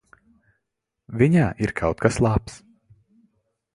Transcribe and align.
Viņā 1.21 1.45
ir 1.65 1.75
kaut 1.81 2.03
kas 2.07 2.19
labs. 2.29 2.57